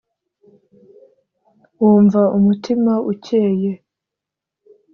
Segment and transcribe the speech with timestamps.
[1.79, 3.71] wumva umutima ukeye